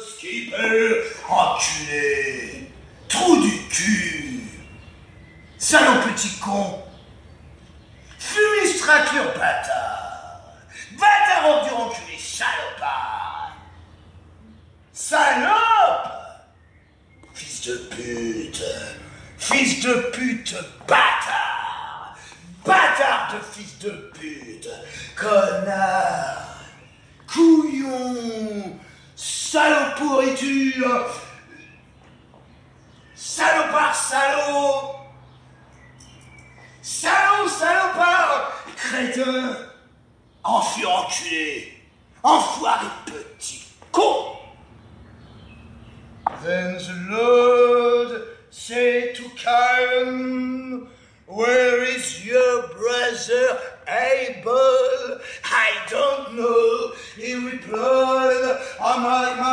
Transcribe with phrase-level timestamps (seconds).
[0.00, 2.70] Skipper, enculé,
[3.08, 4.42] trou du cul,
[5.58, 6.82] salaud petit con,
[8.18, 10.54] fumistrature bâtard,
[10.92, 13.56] bâtard ordure enculé, salopard,
[14.94, 16.08] salope,
[17.34, 18.64] fils de pute,
[19.36, 20.56] fils de pute,
[20.88, 22.16] bâtard,
[22.64, 24.70] bâtard de fils de pute,
[25.16, 26.56] connard,
[27.26, 28.61] couillon,
[29.52, 31.10] salaud pourriture,
[33.14, 34.94] salopard salaud,
[36.80, 39.54] salaud salopard, crétin,
[40.42, 41.74] enfant enculé,
[42.22, 44.38] enfoiré petit con.
[46.42, 50.88] Then the Lord said to Cain,
[51.26, 55.20] Where is your brother Abel?
[55.44, 56.92] I don't know.
[57.16, 59.51] He replied, Am I my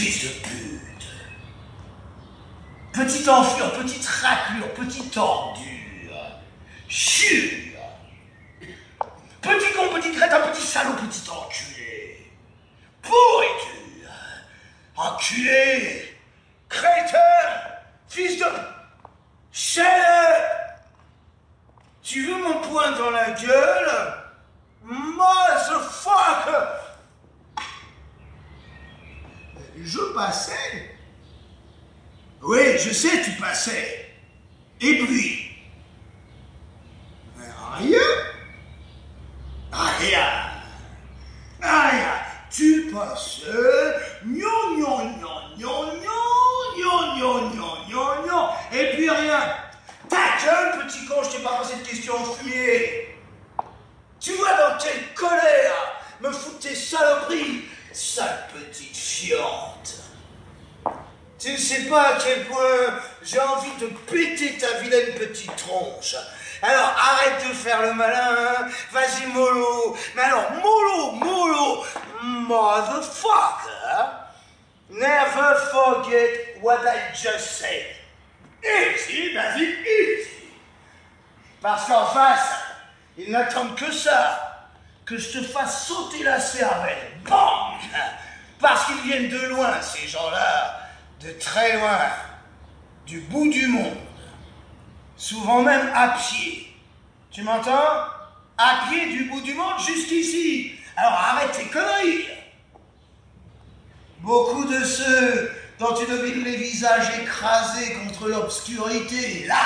[0.00, 1.08] Fils de pute.
[2.94, 5.60] Petite enflure, petite raclure, petite ordure.
[6.88, 7.76] Chure.
[9.42, 12.30] Petit con, petit crétin, petit salaud, petit enculé.
[13.02, 14.10] Pourriture.
[14.96, 16.16] Enculé.
[16.70, 17.18] Crétin.
[18.08, 18.46] Fils de...
[19.52, 20.48] Chèvre.
[22.02, 24.14] Tu veux mon poing dans la gueule?
[24.82, 26.79] Motherfucker
[29.78, 30.96] Je passais.
[32.42, 34.14] Oui, je sais, tu passais.
[34.80, 35.50] Et puis
[37.78, 37.98] Rien.
[39.72, 40.28] Rien.
[41.60, 42.12] Rien.
[42.50, 43.46] Tu passais.
[44.24, 48.48] Gnon, gnon, gnon, gnon, gnon, gnon, gnon, gnon, gnon.
[48.72, 49.40] Et puis rien.
[50.08, 53.16] Ta gueule, petit con, je t'ai pas posé de questions au fumier.
[54.18, 58.89] Tu vois dans quelle colère me foutent tes saloperies, sale petite
[61.38, 66.16] Tu ne sais pas à quel point j'ai envie de péter ta vilaine petite tronche.
[66.62, 68.68] Alors arrête de faire le malin, hein.
[68.92, 69.96] vas-y mollo.
[70.14, 71.84] Mais alors mollo, mollo,
[72.22, 73.10] motherfucker.
[74.90, 77.96] Never forget what I just said.
[78.62, 80.30] Easy, vas-y, easy.
[81.62, 82.52] Parce qu'en face,
[83.16, 84.68] ils n'attendent que ça,
[85.06, 87.12] que je te fasse sauter la cervelle.
[87.24, 87.80] Bang
[88.60, 90.88] Parce qu'ils viennent de loin, ces gens-là,
[91.20, 92.10] de très loin,
[93.06, 93.96] du bout du monde,
[95.16, 96.74] souvent même à pied.
[97.30, 98.04] Tu m'entends?
[98.58, 100.74] À pied du bout du monde jusqu'ici.
[100.96, 102.26] Alors arrête tes conneries.
[104.18, 109.56] Beaucoup de ceux dont tu devines les visages écrasés contre l'obscurité, là,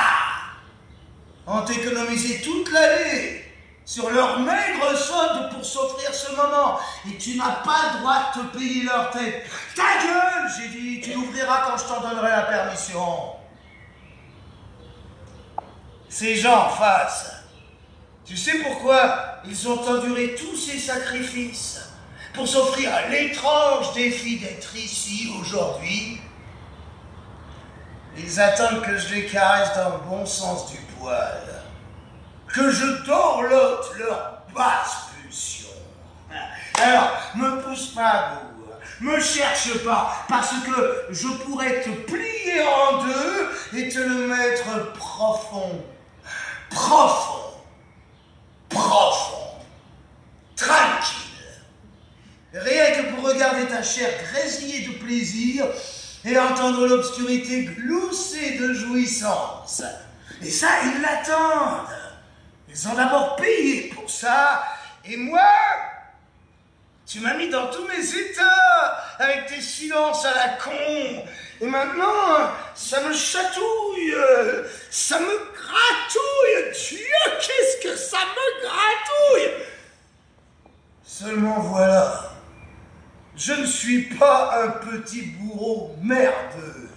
[1.49, 3.44] ont économisé toute l'année
[3.85, 6.79] sur leur maigre solde pour s'offrir ce moment.
[7.09, 9.45] Et tu n'as pas le droit de te payer leur tête.
[9.75, 13.35] Ta gueule, j'ai dit, tu l'ouvriras quand je t'en donnerai la permission.
[16.09, 17.33] Ces gens en face,
[18.25, 21.81] tu sais pourquoi ils ont enduré tous ces sacrifices?
[22.33, 26.21] Pour s'offrir l'étrange défi d'être ici aujourd'hui
[28.19, 31.54] Ils attendent que je les caresse dans le bon sens du poil
[32.55, 35.69] que je dorlote leur basse pulsion.
[36.81, 38.71] Alors, me pousse pas à bout,
[39.01, 44.93] me cherche pas, parce que je pourrais te plier en deux et te le mettre
[44.93, 45.85] profond,
[46.71, 47.55] profond,
[48.69, 49.59] profond,
[50.55, 51.23] tranquille.
[52.53, 55.67] Rien que pour regarder ta chair grésiller de plaisir
[56.25, 59.83] et entendre l'obscurité glousser de jouissance.
[60.41, 61.89] Et ça, ils l'attendent.
[62.75, 64.65] Ils ont d'abord payé pour ça,
[65.05, 65.49] et moi,
[67.07, 71.25] tu m'as mis dans tous mes états, avec tes silences à la con,
[71.61, 74.17] et maintenant, ça me chatouille,
[74.91, 76.99] ça me gratouille, Dieu,
[77.41, 79.53] qu'est-ce que ça me gratouille?
[81.05, 82.33] Seulement voilà,
[83.37, 86.89] je ne suis pas un petit bourreau merdeux,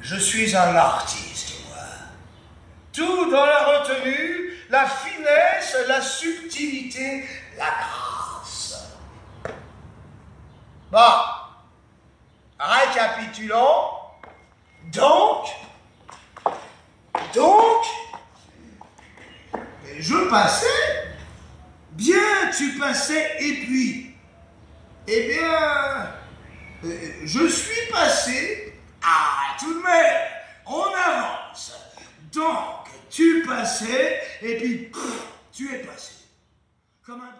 [0.00, 1.37] je suis un artiste
[2.98, 7.24] tout dans la retenue, la finesse, la subtilité,
[7.56, 8.88] la grâce.
[10.90, 10.98] Bon,
[12.58, 13.92] récapitulons.
[14.92, 15.46] Donc,
[17.34, 17.84] donc,
[19.98, 21.14] je passais,
[21.92, 24.16] bien tu passais, et puis,
[25.06, 26.12] eh bien,
[27.24, 28.74] je suis passé,
[29.04, 30.17] ah, tout de même,
[33.58, 34.92] Passais, et puis,
[35.50, 36.12] tu es passé.
[37.04, 37.38] Comme un